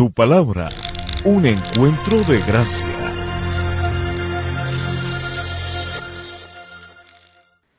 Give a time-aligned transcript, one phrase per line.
[0.00, 0.70] Tu palabra,
[1.26, 2.86] un encuentro de gracia.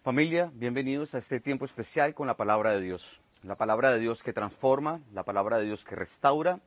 [0.04, 3.20] Familia, bienvenidos a este tiempo especial con la palabra de Dios.
[3.42, 6.60] La palabra de Dios que transforma, la palabra de Dios que restaura,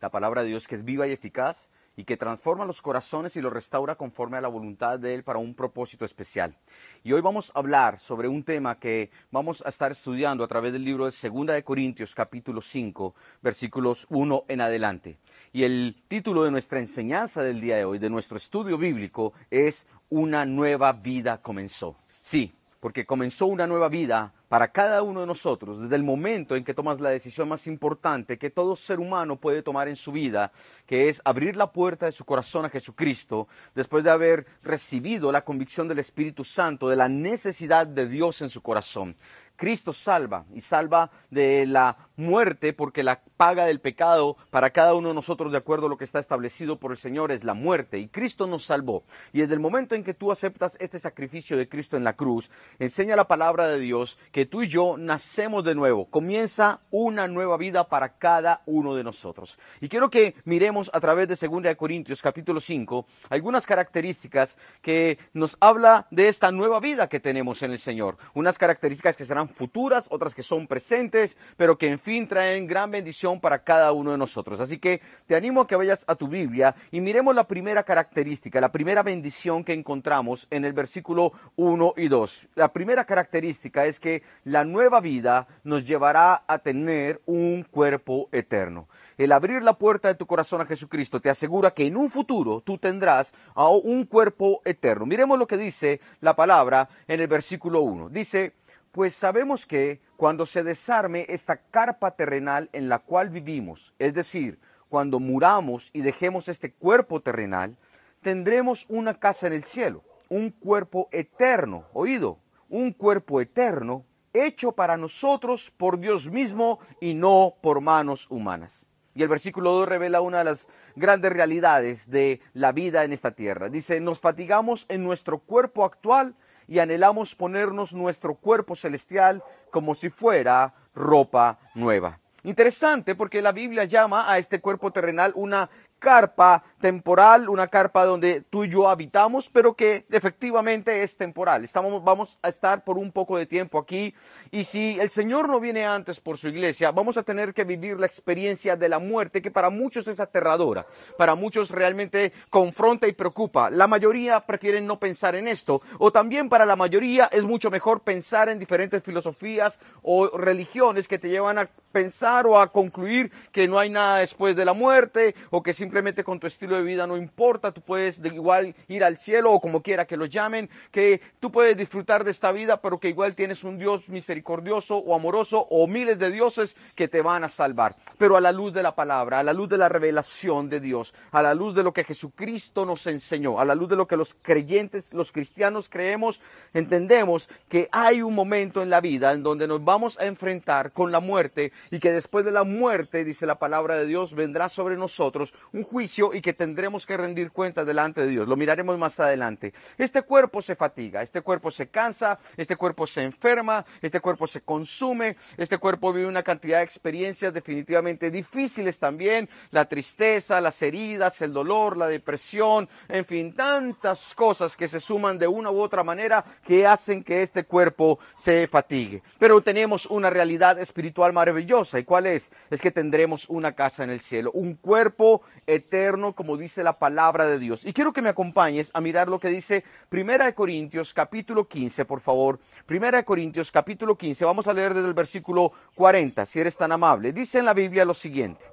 [0.00, 3.40] la palabra de Dios que es viva y eficaz y que transforma los corazones y
[3.40, 6.56] los restaura conforme a la voluntad de Él para un propósito especial.
[7.04, 10.72] Y hoy vamos a hablar sobre un tema que vamos a estar estudiando a través
[10.72, 15.18] del libro de Segunda de Corintios capítulo 5 versículos 1 en adelante.
[15.52, 19.86] Y el título de nuestra enseñanza del día de hoy, de nuestro estudio bíblico, es
[20.08, 21.96] Una nueva vida comenzó.
[22.20, 26.62] Sí, porque comenzó una nueva vida para cada uno de nosotros desde el momento en
[26.62, 30.52] que tomas la decisión más importante que todo ser humano puede tomar en su vida,
[30.86, 35.42] que es abrir la puerta de su corazón a Jesucristo, después de haber recibido la
[35.42, 39.16] convicción del Espíritu Santo de la necesidad de Dios en su corazón.
[39.62, 45.08] Cristo salva y salva de la muerte porque la paga del pecado para cada uno
[45.08, 47.98] de nosotros de acuerdo a lo que está establecido por el Señor es la muerte
[47.98, 49.04] y Cristo nos salvó.
[49.32, 52.50] Y desde el momento en que tú aceptas este sacrificio de Cristo en la cruz,
[52.80, 56.06] enseña la palabra de Dios que tú y yo nacemos de nuevo.
[56.06, 59.60] Comienza una nueva vida para cada uno de nosotros.
[59.80, 65.56] Y quiero que miremos a través de 2 Corintios capítulo 5 algunas características que nos
[65.60, 68.16] habla de esta nueva vida que tenemos en el Señor.
[68.34, 72.90] Unas características que serán futuras, otras que son presentes, pero que en fin traen gran
[72.90, 74.60] bendición para cada uno de nosotros.
[74.60, 78.60] Así que te animo a que vayas a tu Biblia y miremos la primera característica,
[78.60, 82.46] la primera bendición que encontramos en el versículo 1 y 2.
[82.54, 88.88] La primera característica es que la nueva vida nos llevará a tener un cuerpo eterno.
[89.18, 92.60] El abrir la puerta de tu corazón a Jesucristo te asegura que en un futuro
[92.60, 95.06] tú tendrás un cuerpo eterno.
[95.06, 98.08] Miremos lo que dice la palabra en el versículo 1.
[98.08, 98.54] Dice,
[98.92, 104.60] pues sabemos que cuando se desarme esta carpa terrenal en la cual vivimos, es decir,
[104.90, 107.76] cuando muramos y dejemos este cuerpo terrenal,
[108.20, 114.04] tendremos una casa en el cielo, un cuerpo eterno, oído, un cuerpo eterno
[114.34, 118.88] hecho para nosotros por Dios mismo y no por manos humanas.
[119.14, 123.32] Y el versículo 2 revela una de las grandes realidades de la vida en esta
[123.32, 123.68] tierra.
[123.68, 126.34] Dice, nos fatigamos en nuestro cuerpo actual
[126.72, 132.18] y anhelamos ponernos nuestro cuerpo celestial como si fuera ropa nueva.
[132.44, 135.68] Interesante porque la Biblia llama a este cuerpo terrenal una
[136.02, 141.62] carpa temporal, una carpa donde tú y yo habitamos, pero que efectivamente es temporal.
[141.62, 144.12] Estamos, vamos a estar por un poco de tiempo aquí
[144.50, 148.00] y si el Señor no viene antes por su iglesia, vamos a tener que vivir
[148.00, 150.84] la experiencia de la muerte que para muchos es aterradora,
[151.16, 153.70] para muchos realmente confronta y preocupa.
[153.70, 158.00] La mayoría prefieren no pensar en esto o también para la mayoría es mucho mejor
[158.00, 163.68] pensar en diferentes filosofías o religiones que te llevan a pensar o a concluir que
[163.68, 165.91] no hay nada después de la muerte o que simplemente
[166.24, 169.60] con tu estilo de vida no importa, tú puedes de igual ir al cielo o
[169.60, 173.34] como quiera que lo llamen, que tú puedes disfrutar de esta vida, pero que igual
[173.34, 177.96] tienes un Dios misericordioso o amoroso o miles de dioses que te van a salvar.
[178.16, 181.14] Pero a la luz de la palabra, a la luz de la revelación de Dios,
[181.30, 184.16] a la luz de lo que Jesucristo nos enseñó, a la luz de lo que
[184.16, 186.40] los creyentes, los cristianos creemos,
[186.72, 191.12] entendemos que hay un momento en la vida en donde nos vamos a enfrentar con
[191.12, 194.96] la muerte y que después de la muerte, dice la palabra de Dios, vendrá sobre
[194.96, 198.48] nosotros un juicio y que tendremos que rendir cuenta delante de Dios.
[198.48, 199.72] Lo miraremos más adelante.
[199.98, 204.60] Este cuerpo se fatiga, este cuerpo se cansa, este cuerpo se enferma, este cuerpo se
[204.60, 211.42] consume, este cuerpo vive una cantidad de experiencias definitivamente difíciles también, la tristeza, las heridas,
[211.42, 216.04] el dolor, la depresión, en fin, tantas cosas que se suman de una u otra
[216.04, 219.22] manera que hacen que este cuerpo se fatigue.
[219.38, 221.62] Pero tenemos una realidad espiritual maravillosa
[221.98, 222.52] ¿Y cuál es?
[222.70, 225.42] Es que tendremos una casa en el cielo, un cuerpo
[225.74, 227.84] eterno, como dice la palabra de Dios.
[227.84, 232.04] Y quiero que me acompañes a mirar lo que dice Primera de Corintios capítulo 15,
[232.04, 232.58] por favor.
[232.86, 236.92] Primera de Corintios capítulo 15, vamos a leer desde el versículo 40, si eres tan
[236.92, 237.32] amable.
[237.32, 238.64] Dice en la Biblia lo siguiente.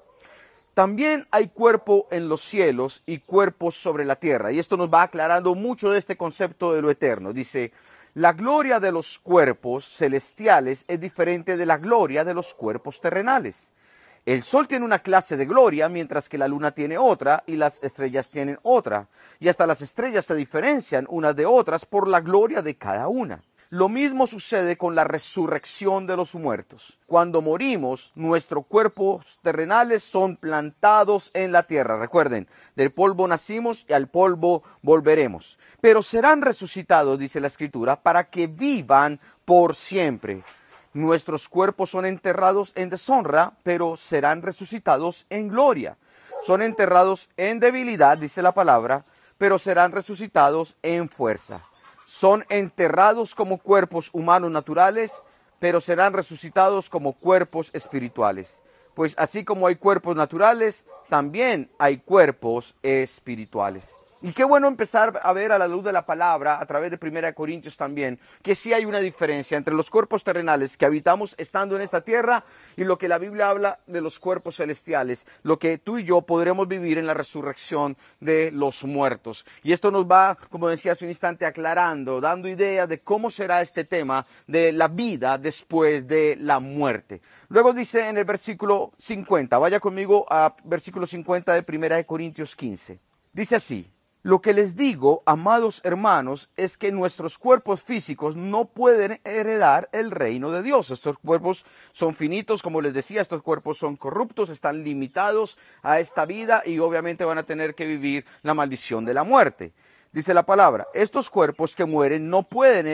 [0.73, 4.51] También hay cuerpo en los cielos y cuerpos sobre la tierra.
[4.51, 7.33] Y esto nos va aclarando mucho de este concepto de lo eterno.
[7.33, 7.73] Dice,
[8.13, 13.71] la gloria de los cuerpos celestiales es diferente de la gloria de los cuerpos terrenales.
[14.29, 17.81] El sol tiene una clase de gloria, mientras que la luna tiene otra y las
[17.81, 19.07] estrellas tienen otra.
[19.39, 23.41] Y hasta las estrellas se diferencian unas de otras por la gloria de cada una.
[23.71, 26.99] Lo mismo sucede con la resurrección de los muertos.
[27.07, 31.97] Cuando morimos, nuestros cuerpos terrenales son plantados en la tierra.
[31.97, 35.57] Recuerden, del polvo nacimos y al polvo volveremos.
[35.81, 40.43] Pero serán resucitados, dice la Escritura, para que vivan por siempre.
[40.99, 45.97] Nuestros cuerpos son enterrados en deshonra, pero serán resucitados en gloria
[46.41, 49.05] son enterrados en debilidad, dice la palabra,
[49.37, 51.61] pero serán resucitados en fuerza.
[52.05, 55.23] Son enterrados como cuerpos humanos naturales,
[55.59, 58.61] pero serán resucitados como cuerpos espirituales.
[58.95, 63.97] Pues así como hay cuerpos naturales, también hay cuerpos espirituales.
[64.21, 66.99] Y qué bueno empezar a ver a la luz de la palabra, a través de
[67.01, 71.77] 1 Corintios también, que sí hay una diferencia entre los cuerpos terrenales que habitamos estando
[71.77, 72.43] en esta tierra
[72.75, 76.21] y lo que la Biblia habla de los cuerpos celestiales, lo que tú y yo
[76.23, 79.45] podremos vivir en la resurrección de los muertos.
[79.63, 83.61] Y esto nos va, como decía hace un instante, aclarando, dando idea de cómo será
[83.61, 87.21] este tema de la vida después de la muerte.
[87.47, 92.99] Luego dice en el versículo 50, vaya conmigo a versículo 50 de 1 Corintios 15.
[93.31, 93.89] Dice así,
[94.21, 100.11] lo que les digo, amados hermanos, es que nuestros cuerpos físicos no pueden heredar el
[100.11, 100.91] reino de Dios.
[100.91, 106.25] Estos cuerpos son finitos, como les decía, estos cuerpos son corruptos, están limitados a esta
[106.25, 109.71] vida y obviamente van a tener que vivir la maldición de la muerte.
[110.11, 112.87] Dice la palabra, estos cuerpos que mueren no pueden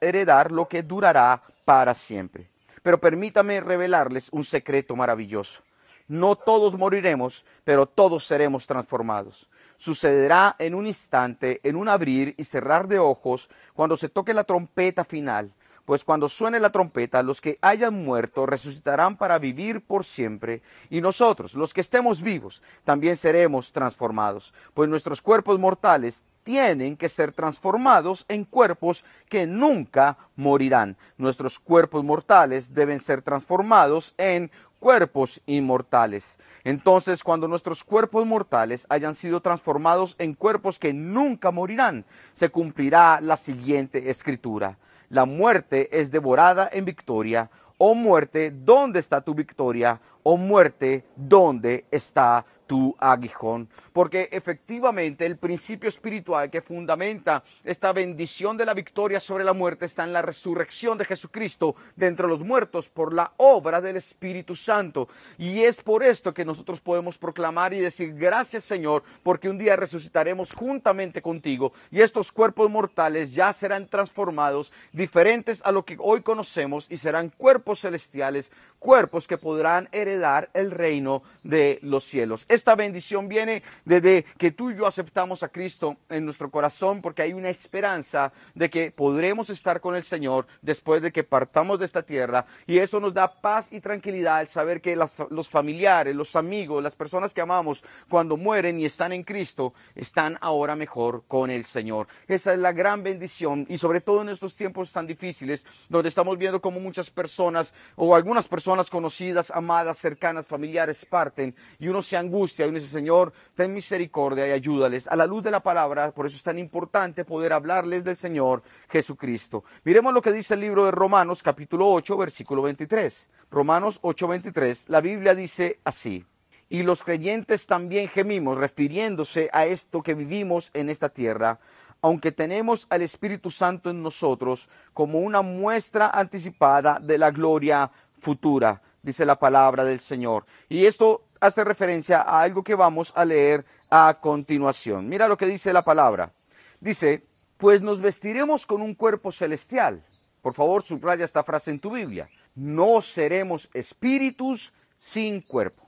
[0.00, 2.48] heredar, lo que durará para siempre.
[2.82, 5.62] Pero permítame revelarles un secreto maravilloso.
[6.08, 9.49] No todos moriremos, pero todos seremos transformados
[9.80, 14.44] sucederá en un instante, en un abrir y cerrar de ojos, cuando se toque la
[14.44, 15.54] trompeta final.
[15.86, 20.60] Pues cuando suene la trompeta, los que hayan muerto resucitarán para vivir por siempre,
[20.90, 27.08] y nosotros, los que estemos vivos, también seremos transformados, pues nuestros cuerpos mortales tienen que
[27.08, 30.96] ser transformados en cuerpos que nunca morirán.
[31.16, 34.50] Nuestros cuerpos mortales deben ser transformados en
[34.80, 36.38] cuerpos inmortales.
[36.64, 43.20] Entonces, cuando nuestros cuerpos mortales hayan sido transformados en cuerpos que nunca morirán, se cumplirá
[43.20, 44.78] la siguiente escritura.
[45.10, 47.50] La muerte es devorada en victoria.
[47.78, 50.00] Oh muerte, ¿dónde está tu victoria?
[50.22, 53.68] Oh muerte, ¿dónde está tu aguijón.
[53.92, 59.86] Porque efectivamente el principio espiritual que fundamenta esta bendición de la victoria sobre la muerte
[59.86, 64.54] está en la resurrección de Jesucristo de entre los muertos por la obra del Espíritu
[64.54, 65.08] Santo.
[65.36, 69.74] Y es por esto que nosotros podemos proclamar y decir gracias Señor, porque un día
[69.74, 76.20] resucitaremos juntamente contigo y estos cuerpos mortales ya serán transformados diferentes a lo que hoy
[76.22, 82.46] conocemos y serán cuerpos celestiales, cuerpos que podrán heredar el reino de los cielos.
[82.48, 87.22] Esta bendición viene desde que tú y yo aceptamos a Cristo en nuestro corazón porque
[87.22, 91.84] hay una esperanza de que podremos estar con el Señor después de que partamos de
[91.84, 96.34] esta tierra y eso nos da paz y tranquilidad al saber que los familiares, los
[96.34, 101.50] amigos, las personas que amamos cuando mueren y están en Cristo están ahora mejor con
[101.50, 102.08] el Señor.
[102.26, 106.38] Esa es la gran bendición y sobre todo en estos tiempos tan difíciles donde estamos
[106.38, 112.16] viendo como muchas personas o algunas personas conocidas, amadas, cercanas, familiares parten y uno se
[112.16, 115.08] angustia y uno dice, Señor, ten misericordia y ayúdales.
[115.08, 118.62] A la luz de la palabra, por eso es tan importante poder hablarles del Señor
[118.88, 119.64] Jesucristo.
[119.84, 123.28] Miremos lo que dice el libro de Romanos, capítulo 8, versículo 23.
[123.50, 124.88] Romanos 8, 23.
[124.88, 126.24] La Biblia dice así.
[126.68, 131.58] Y los creyentes también gemimos, refiriéndose a esto que vivimos en esta tierra,
[132.02, 137.90] aunque tenemos al Espíritu Santo en nosotros como una muestra anticipada de la gloria
[138.20, 140.46] futura, dice la palabra del Señor.
[140.68, 145.08] Y esto hace referencia a algo que vamos a leer a continuación.
[145.08, 146.32] Mira lo que dice la palabra.
[146.80, 150.04] Dice, pues nos vestiremos con un cuerpo celestial.
[150.42, 152.28] Por favor, subraya esta frase en tu Biblia.
[152.54, 155.86] No seremos espíritus sin cuerpo.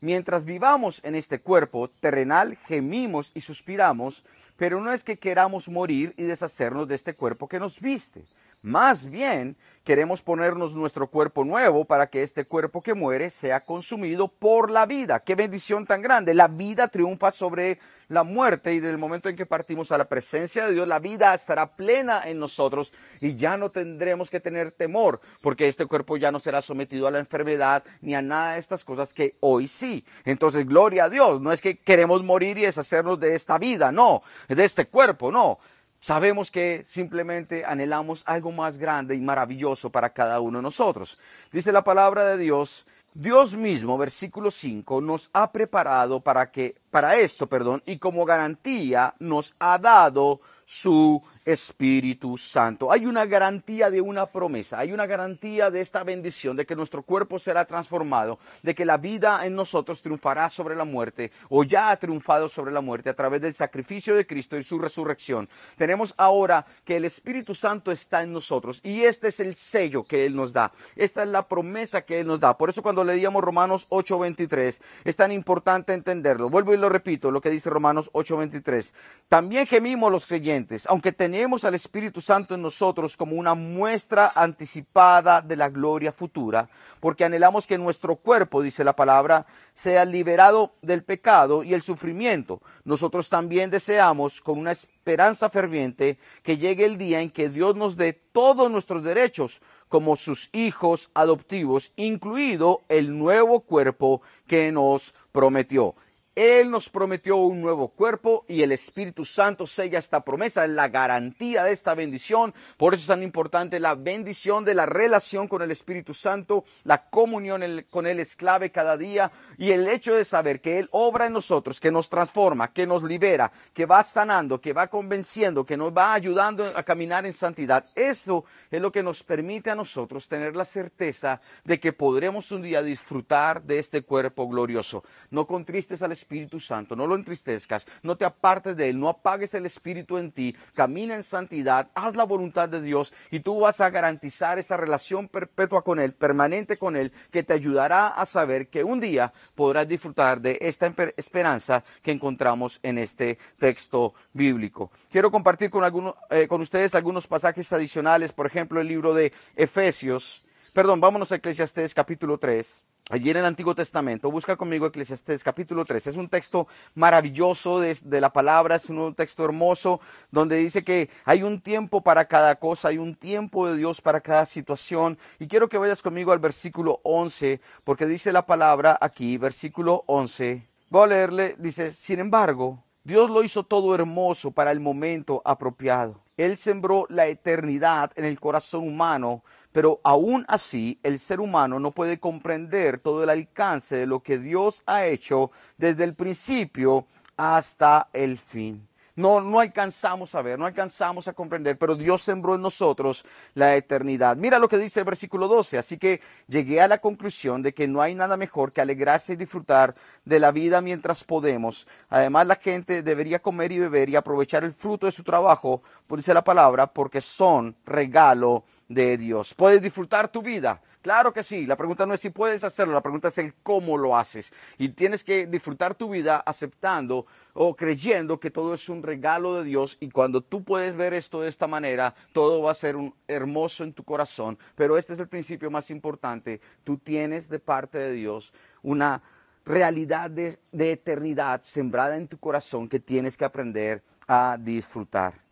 [0.00, 4.24] Mientras vivamos en este cuerpo terrenal, gemimos y suspiramos,
[4.56, 8.24] pero no es que queramos morir y deshacernos de este cuerpo que nos viste.
[8.66, 14.26] Más bien, queremos ponernos nuestro cuerpo nuevo para que este cuerpo que muere sea consumido
[14.26, 15.20] por la vida.
[15.20, 16.34] Qué bendición tan grande.
[16.34, 20.06] La vida triunfa sobre la muerte y desde el momento en que partimos a la
[20.06, 24.72] presencia de Dios, la vida estará plena en nosotros y ya no tendremos que tener
[24.72, 28.58] temor porque este cuerpo ya no será sometido a la enfermedad ni a nada de
[28.58, 30.04] estas cosas que hoy sí.
[30.24, 31.40] Entonces, gloria a Dios.
[31.40, 35.56] No es que queremos morir y deshacernos de esta vida, no, de este cuerpo, no
[36.00, 41.18] Sabemos que simplemente anhelamos algo más grande y maravilloso para cada uno de nosotros.
[41.52, 47.16] Dice la palabra de Dios, Dios mismo, versículo 5, nos ha preparado para que para
[47.16, 52.90] esto, perdón, y como garantía nos ha dado su Espíritu Santo.
[52.90, 57.04] Hay una garantía de una promesa, hay una garantía de esta bendición, de que nuestro
[57.04, 61.90] cuerpo será transformado, de que la vida en nosotros triunfará sobre la muerte o ya
[61.90, 65.48] ha triunfado sobre la muerte a través del sacrificio de Cristo y su resurrección.
[65.76, 70.26] Tenemos ahora que el Espíritu Santo está en nosotros y este es el sello que
[70.26, 70.72] Él nos da.
[70.96, 72.58] Esta es la promesa que Él nos da.
[72.58, 76.50] Por eso cuando leíamos Romanos 8:23 es tan importante entenderlo.
[76.50, 78.92] Vuelvo y lo repito, lo que dice Romanos 8:23.
[79.28, 84.32] También gemimos los creyentes, aunque tenemos tenemos al Espíritu Santo en nosotros como una muestra
[84.34, 90.72] anticipada de la gloria futura, porque anhelamos que nuestro cuerpo, dice la palabra, sea liberado
[90.80, 92.62] del pecado y el sufrimiento.
[92.84, 97.96] Nosotros también deseamos, con una esperanza ferviente, que llegue el día en que Dios nos
[97.96, 105.94] dé todos nuestros derechos como sus hijos adoptivos, incluido el nuevo cuerpo que nos prometió.
[106.36, 111.64] Él nos prometió un nuevo cuerpo y el Espíritu Santo sella esta promesa, la garantía
[111.64, 112.52] de esta bendición.
[112.76, 117.08] Por eso es tan importante la bendición de la relación con el Espíritu Santo, la
[117.08, 121.24] comunión con Él es clave cada día y el hecho de saber que Él obra
[121.24, 125.78] en nosotros, que nos transforma, que nos libera, que va sanando, que va convenciendo, que
[125.78, 127.86] nos va ayudando a caminar en santidad.
[127.94, 132.60] Eso es lo que nos permite a nosotros tener la certeza de que podremos un
[132.60, 135.02] día disfrutar de este cuerpo glorioso.
[135.30, 139.08] No contristes al Espíritu Espíritu Santo, no lo entristezcas, no te apartes de Él, no
[139.08, 143.60] apagues el Espíritu en ti, camina en santidad, haz la voluntad de Dios y tú
[143.60, 148.26] vas a garantizar esa relación perpetua con Él, permanente con Él, que te ayudará a
[148.26, 154.90] saber que un día podrás disfrutar de esta esperanza que encontramos en este texto bíblico.
[155.08, 160.44] Quiero compartir con, eh, con ustedes algunos pasajes adicionales, por ejemplo, el libro de Efesios,
[160.72, 162.84] perdón, vámonos a Eclesiastés capítulo 3.
[163.08, 166.08] Allí en el Antiguo Testamento, busca conmigo Eclesiastés capítulo 3.
[166.08, 170.00] Es un texto maravilloso de, la palabra, es un texto hermoso
[170.32, 174.20] donde dice que hay un tiempo para cada cosa, hay un tiempo de Dios para
[174.20, 175.16] cada situación.
[175.38, 180.66] Y quiero que vayas conmigo al versículo 11, porque dice la palabra aquí, versículo 11.
[180.90, 186.24] Voy a leerle, dice, sin embargo, Dios lo hizo todo hermoso para el momento apropiado.
[186.36, 189.44] Él sembró la eternidad en el corazón humano
[189.76, 194.38] pero aún así, el ser humano no puede comprender todo el alcance de lo que
[194.38, 197.06] Dios ha hecho desde el principio
[197.36, 198.88] hasta el fin.
[199.16, 203.76] No, no alcanzamos a ver, no alcanzamos a comprender, pero Dios sembró en nosotros la
[203.76, 204.38] eternidad.
[204.38, 205.76] Mira lo que dice el versículo 12.
[205.76, 209.36] Así que llegué a la conclusión de que no hay nada mejor que alegrarse y
[209.36, 211.86] disfrutar de la vida mientras podemos.
[212.08, 216.18] Además, la gente debería comer y beber y aprovechar el fruto de su trabajo, por
[216.18, 219.54] dice la palabra, porque son regalo de Dios.
[219.54, 220.80] ¿Puedes disfrutar tu vida?
[221.06, 221.66] Claro que sí.
[221.66, 224.52] La pregunta no es si puedes hacerlo, la pregunta es el cómo lo haces.
[224.76, 229.64] Y tienes que disfrutar tu vida aceptando o creyendo que todo es un regalo de
[229.64, 233.14] Dios y cuando tú puedes ver esto de esta manera, todo va a ser un
[233.28, 234.58] hermoso en tu corazón.
[234.74, 236.60] Pero este es el principio más importante.
[236.82, 238.52] Tú tienes de parte de Dios
[238.82, 239.22] una
[239.64, 245.45] realidad de, de eternidad sembrada en tu corazón que tienes que aprender a disfrutar.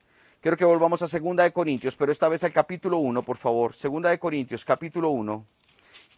[0.44, 3.72] Quiero que volvamos a Segunda de Corintios, pero esta vez al capítulo 1, por favor.
[3.72, 5.42] Segunda de Corintios, capítulo 1.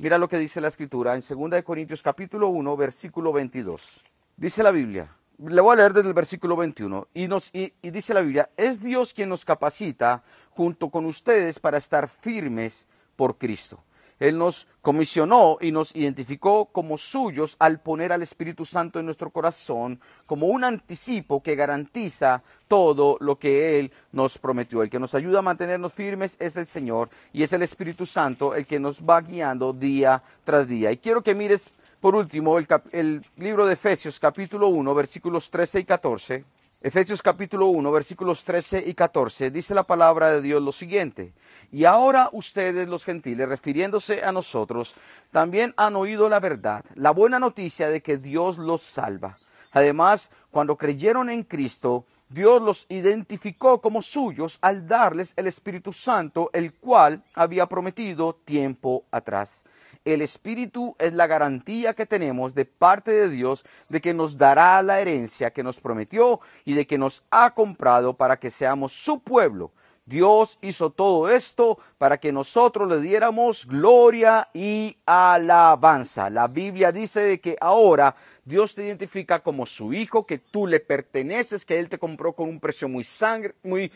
[0.00, 4.02] Mira lo que dice la escritura en Segunda de Corintios, capítulo 1, versículo 22.
[4.36, 8.14] Dice la Biblia, le voy a leer desde el versículo 21, y, nos, y dice
[8.14, 13.78] la Biblia, es Dios quien nos capacita junto con ustedes para estar firmes por Cristo.
[14.18, 19.30] Él nos comisionó y nos identificó como suyos al poner al Espíritu Santo en nuestro
[19.30, 24.82] corazón como un anticipo que garantiza todo lo que Él nos prometió.
[24.82, 28.54] El que nos ayuda a mantenernos firmes es el Señor y es el Espíritu Santo
[28.54, 30.90] el que nos va guiando día tras día.
[30.92, 31.70] Y quiero que mires
[32.00, 36.55] por último el, el libro de Efesios capítulo 1 versículos 13 y 14.
[36.86, 41.32] Efesios capítulo 1, versículos 13 y 14, dice la palabra de Dios lo siguiente.
[41.72, 44.94] Y ahora ustedes los gentiles, refiriéndose a nosotros,
[45.32, 49.36] también han oído la verdad, la buena noticia de que Dios los salva.
[49.72, 56.50] Además, cuando creyeron en Cristo, Dios los identificó como suyos al darles el Espíritu Santo,
[56.52, 59.64] el cual había prometido tiempo atrás.
[60.06, 64.80] El Espíritu es la garantía que tenemos de parte de Dios de que nos dará
[64.80, 69.18] la herencia que nos prometió y de que nos ha comprado para que seamos su
[69.18, 69.72] pueblo.
[70.04, 76.30] Dios hizo todo esto para que nosotros le diéramos gloria y alabanza.
[76.30, 78.14] La Biblia dice de que ahora
[78.46, 82.48] Dios te identifica como su hijo, que tú le perteneces, que Él te compró con
[82.48, 83.90] un precio muy, sangre, muy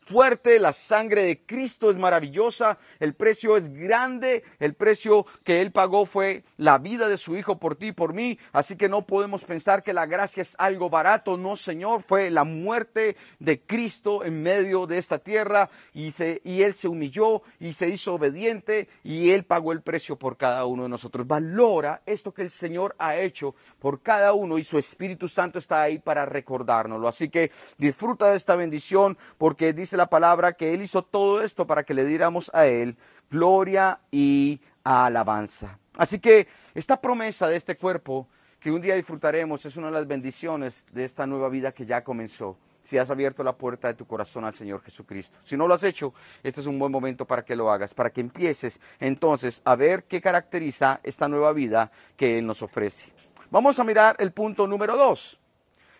[0.00, 0.58] fuerte.
[0.58, 6.06] La sangre de Cristo es maravillosa, el precio es grande, el precio que Él pagó
[6.06, 8.38] fue la vida de su hijo por ti y por mí.
[8.52, 11.36] Así que no podemos pensar que la gracia es algo barato.
[11.36, 16.62] No, Señor, fue la muerte de Cristo en medio de esta tierra y, se, y
[16.62, 20.84] Él se humilló y se hizo obediente y Él pagó el precio por cada uno
[20.84, 21.26] de nosotros.
[21.26, 25.82] Valora esto que el Señor ha hecho por cada uno y su Espíritu Santo está
[25.82, 27.08] ahí para recordárnoslo.
[27.08, 31.66] Así que disfruta de esta bendición porque dice la palabra que Él hizo todo esto
[31.66, 32.96] para que le diéramos a Él
[33.30, 35.78] gloria y alabanza.
[35.96, 38.28] Así que esta promesa de este cuerpo
[38.58, 42.04] que un día disfrutaremos es una de las bendiciones de esta nueva vida que ya
[42.04, 45.38] comenzó si has abierto la puerta de tu corazón al Señor Jesucristo.
[45.44, 48.10] Si no lo has hecho, este es un buen momento para que lo hagas, para
[48.10, 53.12] que empieces entonces a ver qué caracteriza esta nueva vida que Él nos ofrece.
[53.50, 55.38] Vamos a mirar el punto número dos,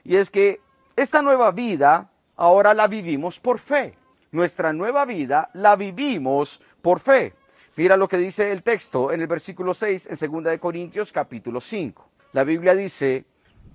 [0.05, 0.61] y es que
[0.97, 3.97] esta nueva vida ahora la vivimos por fe.
[4.31, 7.35] Nuestra nueva vida la vivimos por fe.
[7.77, 11.61] Mira lo que dice el texto en el versículo 6 en 2 de Corintios capítulo
[11.61, 12.09] 5.
[12.33, 13.25] La Biblia dice,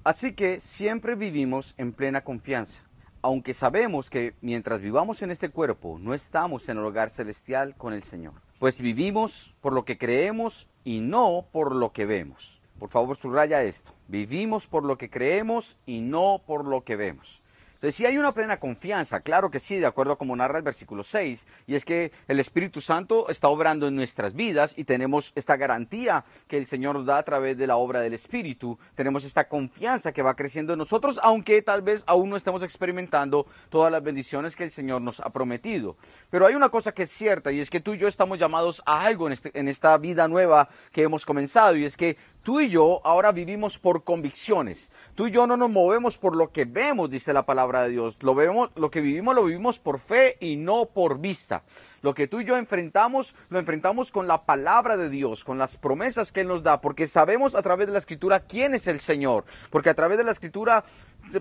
[0.03, 2.85] así que siempre vivimos en plena confianza
[3.25, 7.91] aunque sabemos que mientras vivamos en este cuerpo, no estamos en el hogar celestial con
[7.91, 8.33] el Señor.
[8.59, 12.61] Pues vivimos por lo que creemos y no por lo que vemos.
[12.85, 13.93] Por favor, subraya esto.
[14.07, 17.41] Vivimos por lo que creemos y no por lo que vemos.
[17.85, 20.63] Entonces, si hay una plena confianza, claro que sí, de acuerdo a como narra el
[20.63, 25.33] versículo 6, y es que el Espíritu Santo está obrando en nuestras vidas y tenemos
[25.35, 28.79] esta garantía que el Señor nos da a través de la obra del Espíritu.
[28.95, 33.45] Tenemos esta confianza que va creciendo en nosotros, aunque tal vez aún no estemos experimentando
[33.69, 35.97] todas las bendiciones que el Señor nos ha prometido.
[36.29, 38.81] Pero hay una cosa que es cierta, y es que tú y yo estamos llamados
[38.85, 42.61] a algo en, este, en esta vida nueva que hemos comenzado, y es que Tú
[42.61, 44.91] y yo ahora vivimos por convicciones.
[45.15, 48.21] Tú y yo no nos movemos por lo que vemos, dice la palabra de Dios.
[48.21, 51.63] Lo vemos, lo que vivimos lo vivimos por fe y no por vista.
[52.03, 55.75] Lo que tú y yo enfrentamos, lo enfrentamos con la palabra de Dios, con las
[55.75, 58.99] promesas que Él nos da, porque sabemos a través de la escritura quién es el
[58.99, 60.85] Señor, porque a través de la escritura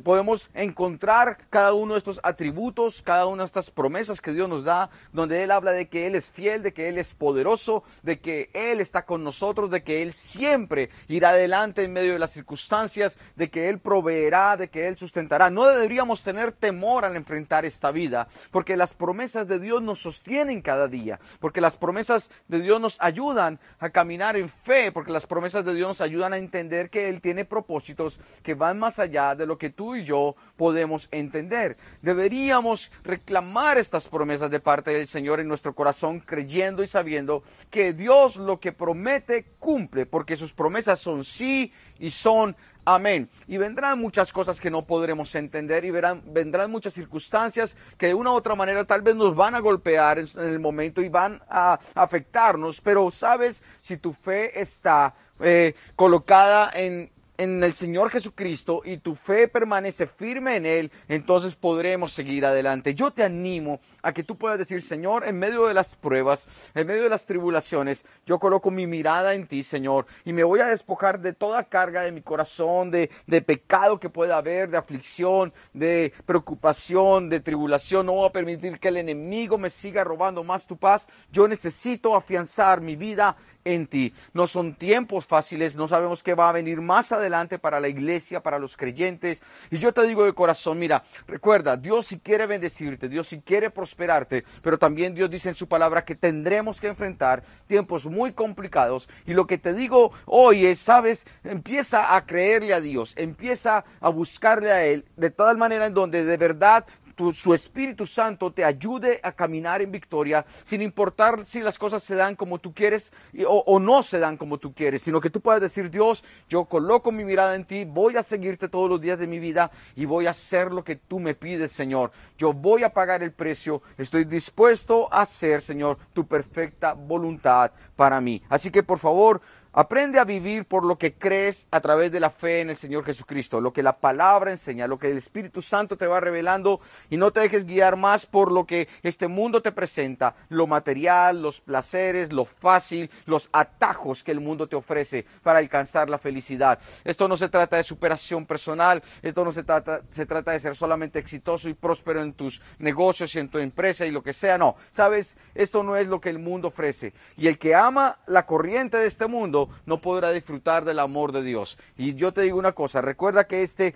[0.03, 4.65] podemos encontrar cada uno de estos atributos, cada una de estas promesas que Dios nos
[4.65, 8.21] da, donde Él habla de que Él es fiel, de que Él es poderoso, de
[8.21, 12.33] que Él está con nosotros, de que Él siempre irá adelante en medio de las
[12.33, 15.51] circunstancias, de que Él proveerá, de que Él sustentará.
[15.51, 20.63] No deberíamos tener temor al enfrentar esta vida, porque las promesas de Dios nos sostienen
[20.63, 25.27] cada día, porque las promesas de Dios nos ayudan a caminar en fe, porque las
[25.27, 29.35] promesas de Dios nos ayudan a entender que Él tiene propósitos que van más allá
[29.35, 31.77] de lo que tú y yo podemos entender.
[32.03, 37.93] Deberíamos reclamar estas promesas de parte del Señor en nuestro corazón, creyendo y sabiendo que
[37.93, 42.57] Dios lo que promete cumple, porque sus promesas son sí y son
[42.87, 43.31] Amén.
[43.49, 48.15] Y vendrán muchas cosas que no podremos entender y verán, vendrán muchas circunstancias que de
[48.15, 51.41] una u otra manera tal vez nos van a golpear en, el momento y van
[51.49, 52.83] a afectarnos.
[52.83, 59.15] Pero sabes, si tu fe está eh, colocada en, en el Señor Jesucristo y tu
[59.15, 62.95] fe permanece firme en Él, entonces podremos seguir adelante.
[62.95, 66.87] Yo te animo a que tú puedas decir, Señor, en medio de las pruebas, en
[66.87, 70.67] medio de las tribulaciones, yo coloco mi mirada en ti, Señor, y me voy a
[70.67, 75.53] despojar de toda carga de mi corazón, de, de pecado que pueda haber, de aflicción,
[75.73, 78.07] de preocupación, de tribulación.
[78.07, 81.09] No voy a permitir que el enemigo me siga robando más tu paz.
[81.33, 84.13] Yo necesito afianzar mi vida en ti.
[84.33, 88.43] No son tiempos fáciles, no sabemos qué va a venir más adelante para la iglesia,
[88.43, 89.43] para los creyentes.
[89.71, 93.71] Y yo te digo de corazón, mira, recuerda, Dios si quiere bendecirte, Dios si quiere
[93.71, 99.09] prosperarte, pero también Dios dice en su palabra que tendremos que enfrentar tiempos muy complicados.
[99.27, 104.09] Y lo que te digo hoy es, sabes, empieza a creerle a Dios, empieza a
[104.09, 106.87] buscarle a Él, de tal manera en donde de verdad
[107.33, 112.15] su Espíritu Santo te ayude a caminar en victoria, sin importar si las cosas se
[112.15, 113.13] dan como tú quieres
[113.47, 116.65] o, o, no se dan como tú quieres, sino que tú puedas decir, Dios, yo
[116.65, 120.05] coloco mi mirada en ti, voy a seguirte todos los días de mi vida y
[120.05, 122.11] voy a hacer lo que tú me pides, Señor.
[122.39, 128.21] Yo voy a pagar el precio, estoy dispuesto a hacer, Señor, tu perfecta voluntad para
[128.21, 128.43] mí.
[128.49, 129.41] Así que, por favor,
[129.77, 133.05] Aprende a vivir por lo que crees a través de la fe en el Señor
[133.05, 137.17] Jesucristo, lo que la palabra enseña, lo que el Espíritu Santo te va revelando y
[137.17, 141.61] no te dejes guiar más por lo que este mundo te presenta, lo material, los
[141.61, 146.79] placeres, lo fácil, los atajos que el mundo te ofrece para alcanzar la felicidad.
[147.03, 150.77] Esto no se trata de superación personal, esto no se trata, se trata de ser
[150.77, 154.57] solamente exitoso y próspero en tus negocios y en tu empresa y lo que sea,
[154.57, 154.77] no.
[154.93, 157.13] Sabes, esto no es lo que el mundo ofrece.
[157.37, 161.43] Y el que ama la corriente de este mundo, no podrá disfrutar del amor de
[161.43, 161.79] Dios.
[161.97, 163.95] Y yo te digo una cosa, recuerda que este,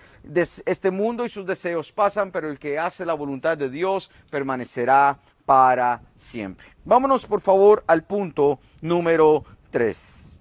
[0.67, 5.19] este mundo y sus deseos pasan, pero el que hace la voluntad de Dios permanecerá
[5.45, 6.67] para siempre.
[6.85, 10.39] Vámonos por favor al punto número 3.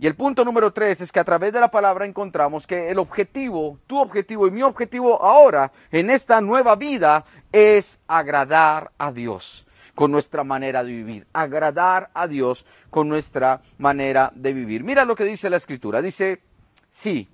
[0.00, 2.98] Y el punto número 3 es que a través de la palabra encontramos que el
[2.98, 9.64] objetivo, tu objetivo y mi objetivo ahora en esta nueva vida es agradar a Dios
[9.94, 14.84] con nuestra manera de vivir, agradar a Dios con nuestra manera de vivir.
[14.84, 16.42] Mira lo que dice la escritura, dice,
[16.90, 17.28] sí,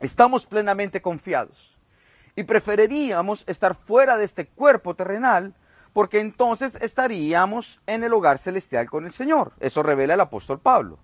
[0.00, 1.76] estamos plenamente confiados
[2.36, 5.54] y preferiríamos estar fuera de este cuerpo terrenal
[5.92, 9.52] porque entonces estaríamos en el hogar celestial con el Señor.
[9.60, 10.98] Eso revela el apóstol Pablo.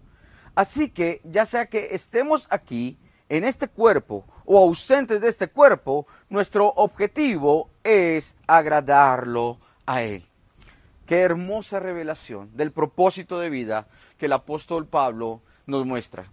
[0.54, 6.07] Así que ya sea que estemos aquí en este cuerpo o ausentes de este cuerpo,
[6.31, 10.27] nuestro objetivo es agradarlo a Él.
[11.09, 13.87] Qué hermosa revelación del propósito de vida
[14.18, 16.31] que el apóstol Pablo nos muestra.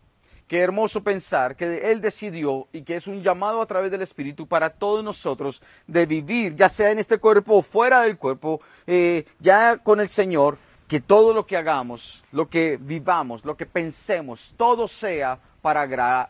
[0.49, 4.47] Qué hermoso pensar que Él decidió y que es un llamado a través del Espíritu
[4.47, 9.23] para todos nosotros de vivir, ya sea en este cuerpo o fuera del cuerpo, eh,
[9.39, 10.57] ya con el Señor,
[10.89, 15.83] que todo lo que hagamos, lo que vivamos, lo que pensemos, todo sea para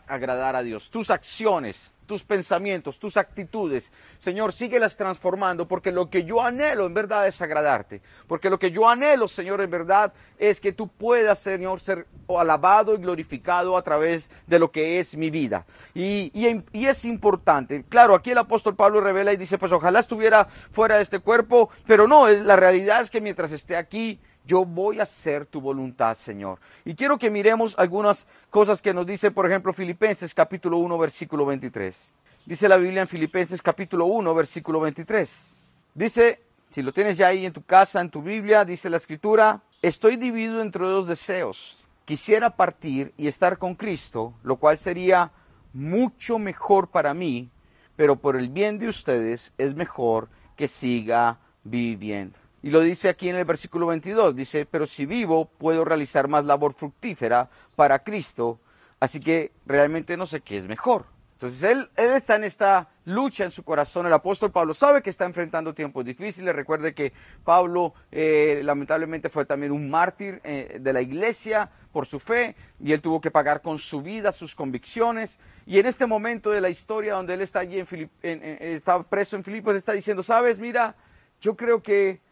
[0.06, 0.92] agradar a Dios.
[0.92, 3.92] Tus acciones, tus pensamientos, tus actitudes.
[4.18, 8.02] Señor, síguelas transformando porque lo que yo anhelo en verdad es agradarte.
[8.28, 12.96] Porque lo que yo anhelo, Señor, en verdad es que tú puedas, Señor, ser alabado
[12.96, 15.66] y glorificado a través de lo que es mi vida.
[15.94, 17.84] Y, y es importante.
[17.90, 21.70] Claro, aquí el apóstol Pablo revela y dice, pues ojalá estuviera fuera de este cuerpo,
[21.86, 26.16] pero no, la realidad es que mientras esté aquí, yo voy a hacer tu voluntad,
[26.16, 26.60] Señor.
[26.84, 31.46] Y quiero que miremos algunas cosas que nos dice, por ejemplo, Filipenses capítulo 1, versículo
[31.46, 32.14] 23.
[32.46, 35.70] Dice la Biblia en Filipenses capítulo 1, versículo 23.
[35.96, 39.62] Dice, si lo tienes ya ahí en tu casa, en tu Biblia, dice la escritura,
[39.82, 41.78] estoy dividido entre dos deseos.
[42.06, 45.32] Quisiera partir y estar con Cristo, lo cual sería
[45.74, 47.50] mucho mejor para mí,
[47.96, 52.45] pero por el bien de ustedes es mejor que siga viviendo.
[52.66, 56.46] Y lo dice aquí en el versículo 22, dice, pero si vivo puedo realizar más
[56.46, 58.60] labor fructífera para Cristo,
[59.00, 61.06] así que realmente no sé qué es mejor.
[61.34, 64.08] Entonces él, está en esta lucha en su corazón.
[64.08, 66.56] El apóstol Pablo sabe que está enfrentando tiempos difíciles.
[66.56, 72.20] Recuerde que Pablo eh, lamentablemente fue también un mártir eh, de la iglesia por su
[72.20, 75.38] fe y él tuvo que pagar con su vida sus convicciones.
[75.68, 79.44] Y en este momento de la historia donde él está allí en, está preso en
[79.44, 80.96] Filipos, está diciendo, sabes, mira,
[81.40, 82.26] yo creo que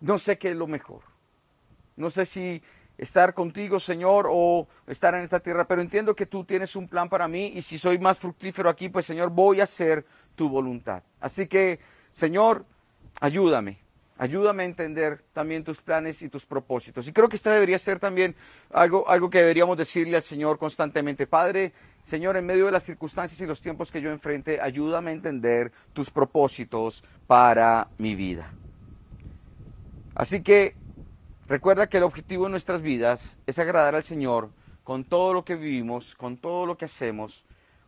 [0.00, 1.02] no sé qué es lo mejor.
[1.96, 2.62] No sé si
[2.98, 7.08] estar contigo, Señor, o estar en esta tierra, pero entiendo que tú tienes un plan
[7.08, 11.02] para mí y si soy más fructífero aquí, pues Señor, voy a hacer tu voluntad.
[11.20, 11.78] Así que,
[12.12, 12.64] Señor,
[13.20, 13.78] ayúdame.
[14.20, 17.06] Ayúdame a entender también tus planes y tus propósitos.
[17.06, 18.34] Y creo que esta debería ser también
[18.72, 21.28] algo, algo que deberíamos decirle al Señor constantemente.
[21.28, 25.14] Padre, Señor, en medio de las circunstancias y los tiempos que yo enfrente, ayúdame a
[25.14, 28.52] entender tus propósitos para mi vida.
[30.18, 30.74] Así que
[31.46, 34.50] recuerda que el objetivo de nuestras vidas es agradar al Señor
[34.82, 37.44] con todo lo que vivimos, con todo lo que hacemos,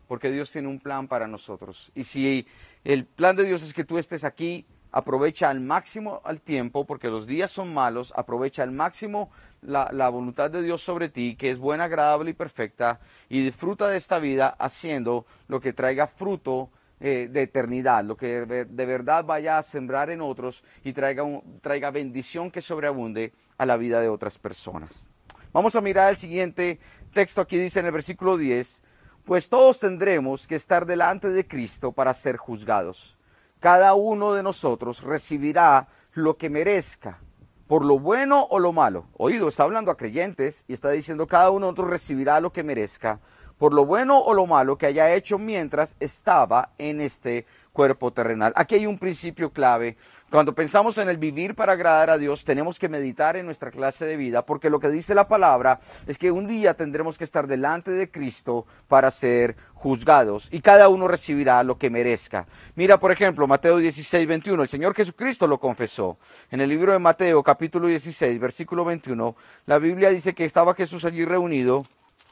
[0.07, 1.91] porque Dios tiene un plan para nosotros.
[1.93, 2.47] Y si
[2.85, 7.09] el plan de Dios es que tú estés aquí, aprovecha al máximo el tiempo, porque
[7.09, 9.29] los días son malos, aprovecha al máximo
[9.61, 13.89] la, la, voluntad de Dios sobre ti, que es buena, agradable y perfecta, y disfruta
[13.89, 16.69] de esta vida haciendo lo que traiga fruto
[17.01, 21.23] eh, de eternidad, lo que de verdad vaya a sembrar en otros y traiga,
[21.61, 25.09] traiga bendición que sobreabunde a la vida de otras personas.
[25.51, 26.79] Vamos a mirar el siguiente
[27.11, 28.81] texto aquí dice en el versículo 10,
[29.25, 33.17] pues todos tendremos que estar delante de Cristo para ser juzgados.
[33.59, 37.19] Cada uno de nosotros recibirá lo que merezca,
[37.67, 39.07] por lo bueno o lo malo.
[39.17, 42.63] Oído, está hablando a creyentes y está diciendo cada uno de nosotros recibirá lo que
[42.63, 43.19] merezca,
[43.61, 48.53] por lo bueno o lo malo que haya hecho mientras estaba en este cuerpo terrenal.
[48.55, 49.97] Aquí hay un principio clave.
[50.31, 54.03] Cuando pensamos en el vivir para agradar a Dios, tenemos que meditar en nuestra clase
[54.05, 57.45] de vida, porque lo que dice la palabra es que un día tendremos que estar
[57.45, 62.47] delante de Cristo para ser juzgados y cada uno recibirá lo que merezca.
[62.73, 66.17] Mira, por ejemplo, Mateo 16, 21, el Señor Jesucristo lo confesó.
[66.49, 69.35] En el libro de Mateo, capítulo 16, versículo 21,
[69.67, 71.83] la Biblia dice que estaba Jesús allí reunido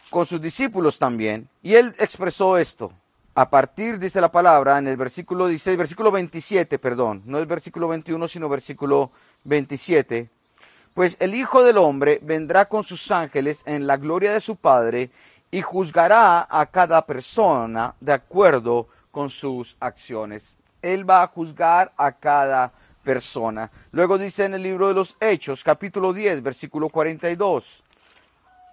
[0.10, 1.48] con sus discípulos también.
[1.62, 2.92] Y él expresó esto.
[3.36, 7.88] A partir, dice la palabra, en el versículo 16, versículo 27, perdón, no el versículo
[7.88, 9.12] 21, sino versículo
[9.46, 10.30] 27.
[10.94, 15.12] Pues el Hijo del Hombre vendrá con sus ángeles en la gloria de su Padre
[15.52, 20.56] y juzgará a cada persona de acuerdo con sus acciones.
[20.82, 22.72] Él va a juzgar a cada
[23.04, 23.72] persona.
[23.92, 27.84] Luego dice en el libro de los Hechos, capítulo 10, versículo 42.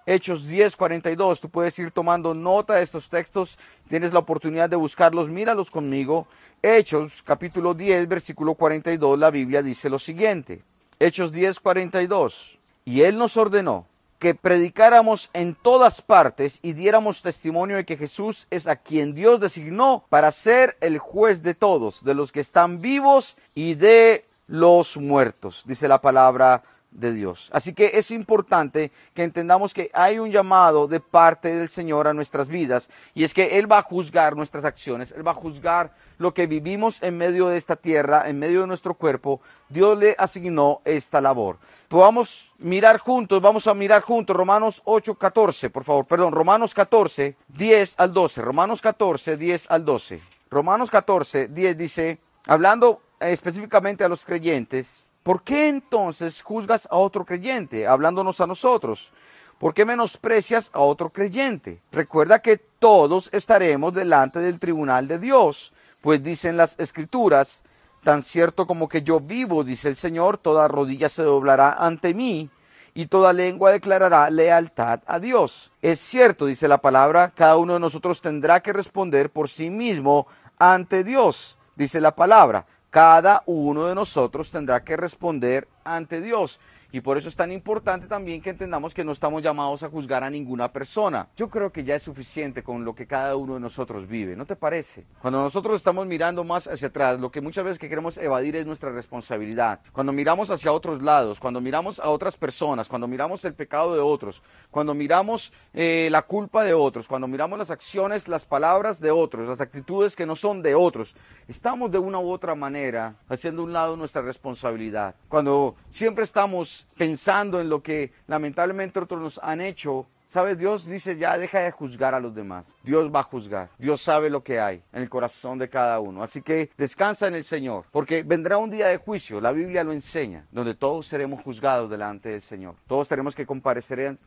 [0.07, 1.41] Hechos 10, 42.
[1.41, 3.59] Tú puedes ir tomando nota de estos textos.
[3.89, 6.27] Tienes la oportunidad de buscarlos, míralos conmigo.
[6.61, 10.63] Hechos capítulo 10, versículo 42, la Biblia dice lo siguiente.
[10.97, 12.57] Hechos 10, 42.
[12.85, 13.85] Y él nos ordenó
[14.17, 19.41] que predicáramos en todas partes y diéramos testimonio de que Jesús es a quien Dios
[19.41, 24.95] designó para ser el juez de todos, de los que están vivos y de los
[24.95, 27.49] muertos, dice la palabra de Dios.
[27.53, 32.13] Así que es importante que entendamos que hay un llamado de parte del Señor a
[32.13, 35.93] nuestras vidas y es que Él va a juzgar nuestras acciones, Él va a juzgar
[36.17, 39.41] lo que vivimos en medio de esta tierra, en medio de nuestro cuerpo.
[39.69, 41.59] Dios le asignó esta labor.
[41.87, 47.35] Podamos mirar juntos, vamos a mirar juntos Romanos 8, 14, por favor, perdón, Romanos 14,
[47.49, 50.21] 10 al 12, Romanos 14, 10 al 12.
[50.49, 57.25] Romanos 14, 10 dice, hablando específicamente a los creyentes, ¿Por qué entonces juzgas a otro
[57.25, 59.11] creyente, hablándonos a nosotros?
[59.59, 61.81] ¿Por qué menosprecias a otro creyente?
[61.91, 67.65] Recuerda que todos estaremos delante del tribunal de Dios, pues dicen las escrituras,
[68.05, 72.49] tan cierto como que yo vivo, dice el Señor, toda rodilla se doblará ante mí
[72.93, 75.73] y toda lengua declarará lealtad a Dios.
[75.81, 80.25] Es cierto, dice la palabra, cada uno de nosotros tendrá que responder por sí mismo
[80.57, 86.59] ante Dios, dice la palabra cada uno de nosotros tendrá que responder ante Dios.
[86.91, 90.23] Y por eso es tan importante también que entendamos que no estamos llamados a juzgar
[90.23, 91.27] a ninguna persona.
[91.35, 94.45] Yo creo que ya es suficiente con lo que cada uno de nosotros vive, ¿no
[94.45, 95.05] te parece?
[95.21, 98.65] Cuando nosotros estamos mirando más hacia atrás, lo que muchas veces que queremos evadir es
[98.65, 99.81] nuestra responsabilidad.
[99.91, 103.99] Cuando miramos hacia otros lados, cuando miramos a otras personas, cuando miramos el pecado de
[103.99, 109.11] otros, cuando miramos eh, la culpa de otros, cuando miramos las acciones, las palabras de
[109.11, 111.15] otros, las actitudes que no son de otros,
[111.47, 115.15] estamos de una u otra manera haciendo un lado nuestra responsabilidad.
[115.27, 120.57] Cuando siempre estamos pensando en lo que lamentablemente otros nos han hecho, ¿sabes?
[120.57, 122.75] Dios dice ya deja de juzgar a los demás.
[122.83, 123.69] Dios va a juzgar.
[123.77, 126.23] Dios sabe lo que hay en el corazón de cada uno.
[126.23, 129.41] Así que descansa en el Señor, porque vendrá un día de juicio.
[129.41, 132.75] La Biblia lo enseña, donde todos seremos juzgados delante del Señor.
[132.87, 134.17] Todos tenemos que comparecer,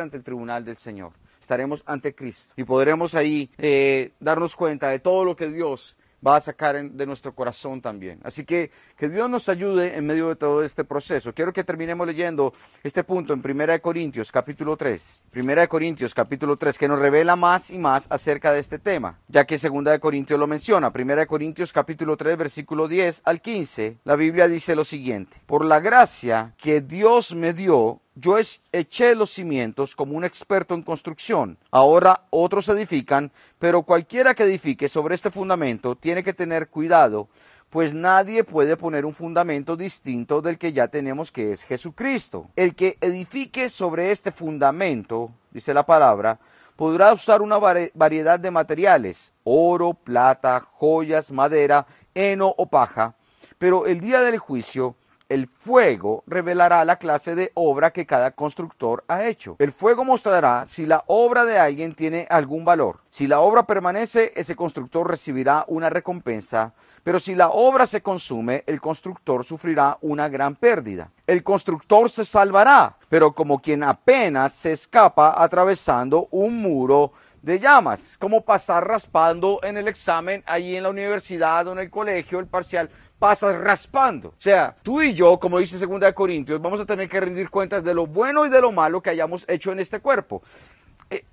[0.00, 1.12] ante el tribunal del Señor.
[1.40, 5.96] Estaremos ante Cristo y podremos ahí eh, darnos cuenta de todo lo que Dios
[6.26, 8.18] va a sacar de nuestro corazón también.
[8.24, 11.32] Así que que Dios nos ayude en medio de todo este proceso.
[11.32, 15.22] Quiero que terminemos leyendo este punto en 1 Corintios capítulo 3.
[15.34, 19.44] 1 Corintios capítulo 3 que nos revela más y más acerca de este tema, ya
[19.44, 20.92] que 2 Corintios lo menciona.
[20.92, 25.80] 1 Corintios capítulo 3 versículo 10 al 15, la Biblia dice lo siguiente: Por la
[25.80, 28.38] gracia que Dios me dio, yo
[28.72, 31.58] eché los cimientos como un experto en construcción.
[31.70, 37.28] Ahora otros edifican, pero cualquiera que edifique sobre este fundamento tiene que tener cuidado,
[37.68, 42.48] pues nadie puede poner un fundamento distinto del que ya tenemos que es Jesucristo.
[42.56, 46.38] El que edifique sobre este fundamento, dice la palabra,
[46.74, 53.14] podrá usar una variedad de materiales, oro, plata, joyas, madera, heno o paja,
[53.58, 54.96] pero el día del juicio
[55.28, 59.56] el fuego revelará la clase de obra que cada constructor ha hecho.
[59.58, 63.00] El fuego mostrará si la obra de alguien tiene algún valor.
[63.10, 68.62] Si la obra permanece, ese constructor recibirá una recompensa, pero si la obra se consume,
[68.66, 71.10] el constructor sufrirá una gran pérdida.
[71.26, 77.12] El constructor se salvará, pero como quien apenas se escapa atravesando un muro
[77.42, 81.90] de llamas, como pasar raspando en el examen allí en la universidad o en el
[81.90, 84.28] colegio, el parcial pasas raspando.
[84.28, 87.82] O sea, tú y yo, como dice 2 Corintios, vamos a tener que rendir cuentas
[87.82, 90.42] de lo bueno y de lo malo que hayamos hecho en este cuerpo.
[91.10, 91.24] Eh,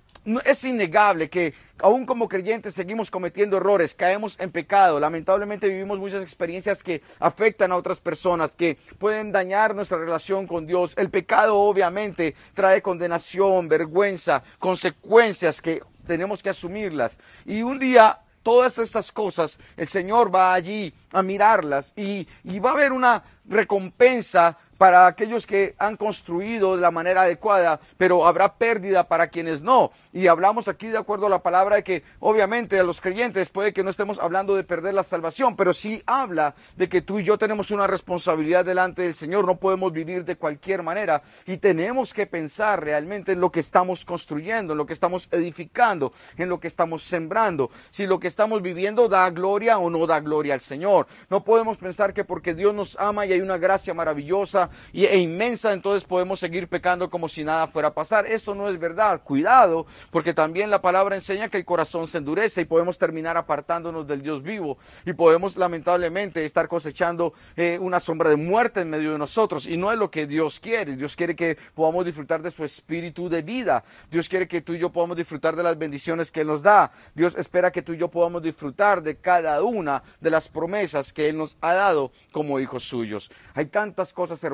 [0.44, 6.22] es innegable que aún como creyentes seguimos cometiendo errores, caemos en pecado, lamentablemente vivimos muchas
[6.22, 10.94] experiencias que afectan a otras personas, que pueden dañar nuestra relación con Dios.
[10.96, 17.18] El pecado obviamente trae condenación, vergüenza, consecuencias que tenemos que asumirlas.
[17.44, 22.70] Y un día todas estas cosas, el Señor va allí a mirarlas y, y, va
[22.70, 28.54] a haber una recompensa para aquellos que han construido de la manera adecuada, pero habrá
[28.54, 29.92] pérdida para quienes no.
[30.12, 33.72] Y hablamos aquí de acuerdo a la palabra de que obviamente a los creyentes puede
[33.72, 37.24] que no estemos hablando de perder la salvación, pero sí habla de que tú y
[37.24, 42.12] yo tenemos una responsabilidad delante del Señor, no podemos vivir de cualquier manera y tenemos
[42.12, 46.60] que pensar realmente en lo que estamos construyendo, en lo que estamos edificando, en lo
[46.60, 50.60] que estamos sembrando, si lo que estamos viviendo da gloria o no da gloria al
[50.60, 51.06] Señor.
[51.30, 55.72] No podemos pensar que porque Dios nos ama y hay una gracia maravillosa, e inmensa,
[55.72, 58.26] entonces podemos seguir pecando como si nada fuera a pasar.
[58.26, 59.22] Esto no es verdad.
[59.22, 64.06] Cuidado, porque también la palabra enseña que el corazón se endurece y podemos terminar apartándonos
[64.06, 69.12] del Dios vivo y podemos lamentablemente estar cosechando eh, una sombra de muerte en medio
[69.12, 69.66] de nosotros.
[69.66, 70.96] Y no es lo que Dios quiere.
[70.96, 73.84] Dios quiere que podamos disfrutar de su espíritu de vida.
[74.10, 76.92] Dios quiere que tú y yo podamos disfrutar de las bendiciones que Él nos da.
[77.14, 81.28] Dios espera que tú y yo podamos disfrutar de cada una de las promesas que
[81.28, 83.30] Él nos ha dado como hijos suyos.
[83.54, 84.53] Hay tantas cosas hermosas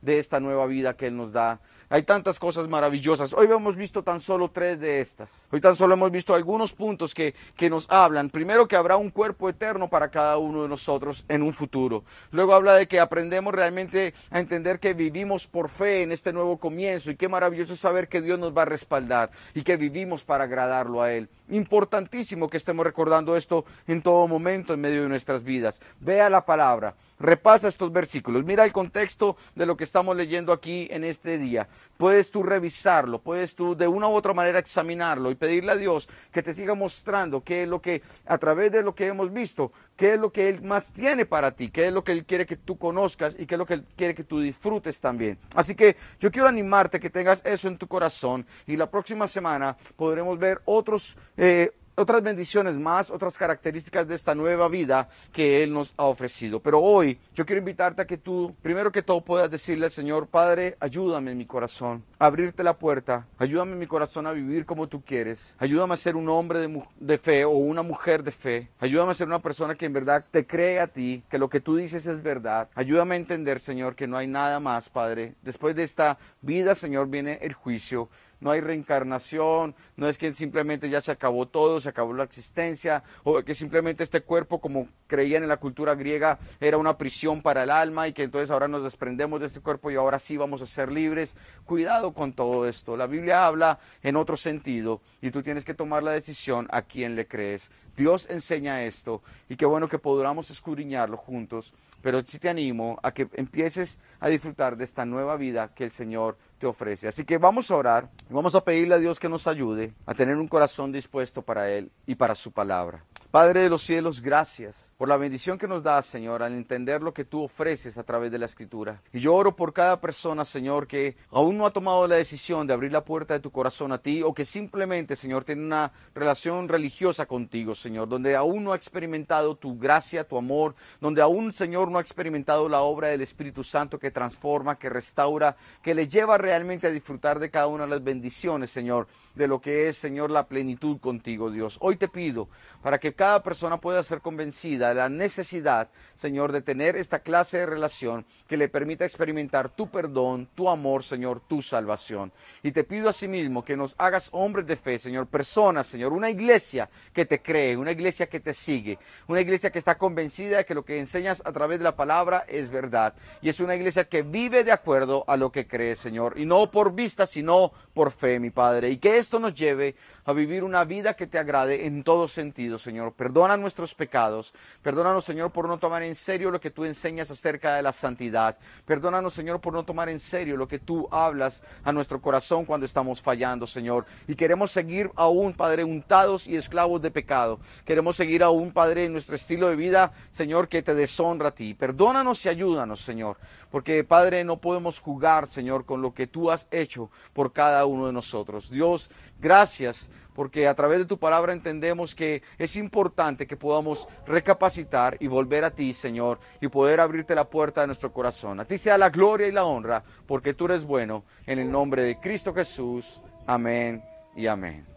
[0.00, 1.60] de esta nueva vida que Él nos da.
[1.88, 3.34] Hay tantas cosas maravillosas.
[3.34, 5.46] Hoy hemos visto tan solo tres de estas.
[5.50, 8.30] Hoy tan solo hemos visto algunos puntos que, que nos hablan.
[8.30, 12.02] Primero que habrá un cuerpo eterno para cada uno de nosotros en un futuro.
[12.30, 16.56] Luego habla de que aprendemos realmente a entender que vivimos por fe en este nuevo
[16.56, 20.44] comienzo y qué maravilloso saber que Dios nos va a respaldar y que vivimos para
[20.44, 21.28] agradarlo a Él.
[21.52, 25.82] Importantísimo que estemos recordando esto en todo momento en medio de nuestras vidas.
[26.00, 30.88] Vea la palabra, repasa estos versículos, mira el contexto de lo que estamos leyendo aquí
[30.90, 31.68] en este día.
[31.98, 36.08] Puedes tú revisarlo, puedes tú de una u otra manera examinarlo y pedirle a Dios
[36.32, 39.72] que te siga mostrando qué es lo que, a través de lo que hemos visto,
[40.02, 42.44] qué es lo que Él más tiene para ti, qué es lo que Él quiere
[42.44, 45.38] que tú conozcas y qué es lo que Él quiere que tú disfrutes también.
[45.54, 49.76] Así que yo quiero animarte que tengas eso en tu corazón y la próxima semana
[49.94, 55.72] podremos ver otros eh, otras bendiciones más, otras características de esta nueva vida que Él
[55.72, 56.60] nos ha ofrecido.
[56.60, 60.26] Pero hoy yo quiero invitarte a que tú, primero que todo, puedas decirle al Señor,
[60.26, 64.64] Padre, ayúdame en mi corazón, a abrirte la puerta, ayúdame en mi corazón a vivir
[64.64, 68.32] como tú quieres, ayúdame a ser un hombre de, de fe o una mujer de
[68.32, 71.48] fe, ayúdame a ser una persona que en verdad te cree a ti, que lo
[71.48, 75.34] que tú dices es verdad, ayúdame a entender, Señor, que no hay nada más, Padre.
[75.42, 78.08] Después de esta vida, Señor, viene el juicio
[78.42, 83.04] no hay reencarnación, no es que simplemente ya se acabó todo, se acabó la existencia,
[83.22, 87.62] o que simplemente este cuerpo, como creían en la cultura griega, era una prisión para
[87.62, 90.60] el alma y que entonces ahora nos desprendemos de este cuerpo y ahora sí vamos
[90.60, 91.36] a ser libres.
[91.64, 92.96] Cuidado con todo esto.
[92.96, 97.14] La Biblia habla en otro sentido y tú tienes que tomar la decisión a quién
[97.14, 97.70] le crees.
[97.96, 103.12] Dios enseña esto y qué bueno que podamos escudriñarlo juntos, pero sí te animo a
[103.12, 107.08] que empieces a disfrutar de esta nueva vida que el Señor ofrece.
[107.08, 110.14] Así que vamos a orar y vamos a pedirle a Dios que nos ayude a
[110.14, 113.04] tener un corazón dispuesto para Él y para su palabra.
[113.32, 117.14] Padre de los cielos, gracias por la bendición que nos das, Señor, al entender lo
[117.14, 119.00] que tú ofreces a través de la Escritura.
[119.10, 122.74] Y yo oro por cada persona, Señor, que aún no ha tomado la decisión de
[122.74, 126.68] abrir la puerta de tu corazón a ti o que simplemente, Señor, tiene una relación
[126.68, 131.90] religiosa contigo, Señor, donde aún no ha experimentado tu gracia, tu amor, donde aún, Señor,
[131.90, 136.36] no ha experimentado la obra del Espíritu Santo que transforma, que restaura, que le lleva
[136.36, 140.30] realmente a disfrutar de cada una de las bendiciones, Señor, de lo que es, Señor,
[140.30, 141.78] la plenitud contigo, Dios.
[141.80, 142.48] Hoy te pido
[142.82, 147.58] para que cada persona pueda ser convencida de la necesidad, Señor, de tener esta clase
[147.58, 152.32] de relación que le permita experimentar tu perdón, tu amor, Señor, tu salvación.
[152.62, 156.88] Y te pido asimismo que nos hagas hombres de fe, Señor, personas, Señor, una iglesia
[157.12, 160.74] que te cree, una iglesia que te sigue, una iglesia que está convencida de que
[160.74, 163.14] lo que enseñas a través de la palabra es verdad.
[163.40, 166.70] Y es una iglesia que vive de acuerdo a lo que cree, Señor, y no
[166.70, 168.90] por vista, sino por fe, mi Padre.
[168.90, 172.78] Y que esto nos lleve a vivir una vida que te agrade en todo sentido,
[172.78, 173.12] Señor.
[173.14, 174.52] Perdona nuestros pecados.
[174.82, 178.58] Perdónanos, Señor, por no tomar en serio lo que tú enseñas acerca de la santidad.
[178.84, 182.84] Perdónanos, Señor, por no tomar en serio lo que tú hablas a nuestro corazón cuando
[182.84, 184.06] estamos fallando, Señor.
[184.26, 187.60] Y queremos seguir aún, Padre, untados y esclavos de pecado.
[187.84, 191.74] Queremos seguir aún, Padre, en nuestro estilo de vida, Señor, que te deshonra a ti.
[191.74, 193.36] Perdónanos y ayúdanos, Señor.
[193.72, 198.06] Porque, Padre, no podemos jugar, Señor, con lo que tú has hecho por cada uno
[198.06, 198.70] de nosotros.
[198.70, 199.10] Dios,
[199.42, 205.26] Gracias porque a través de tu palabra entendemos que es importante que podamos recapacitar y
[205.26, 208.60] volver a ti, Señor, y poder abrirte la puerta de nuestro corazón.
[208.60, 211.24] A ti sea la gloria y la honra, porque tú eres bueno.
[211.44, 213.20] En el nombre de Cristo Jesús.
[213.46, 214.02] Amén
[214.36, 214.91] y amén.